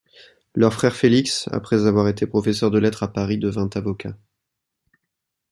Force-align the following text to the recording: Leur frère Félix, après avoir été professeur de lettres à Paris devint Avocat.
Leur 0.55 0.73
frère 0.73 0.95
Félix, 0.95 1.47
après 1.51 1.85
avoir 1.85 2.07
été 2.07 2.25
professeur 2.25 2.71
de 2.71 2.79
lettres 2.79 3.03
à 3.03 3.13
Paris 3.13 3.37
devint 3.37 3.69
Avocat. 3.75 4.15